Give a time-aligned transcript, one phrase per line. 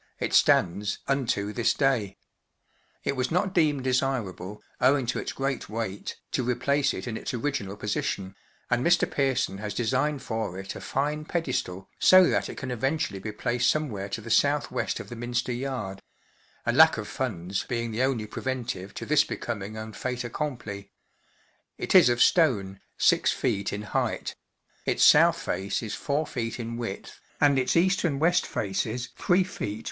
[0.19, 1.99] it stands i4 unto this day,
[3.03, 7.17] 11 It was not deemed desirable, owing to its great weight, to replace it in
[7.17, 8.35] its original posi¬ tion,
[8.71, 9.07] and Mr.
[9.07, 13.21] Pearson has de¬ signed for it a fine pedestal, so that it can even tually
[13.21, 16.01] be placed somewhere to the south west of the Minster yard;
[16.65, 20.91] a lack of funds being the only preventive to this becoming un fait accompli
[21.77, 23.71] It is of stone, 6ft.
[23.71, 24.35] in height;
[24.83, 29.79] its south face is 4ft, in width, and its east and west faces 3ft.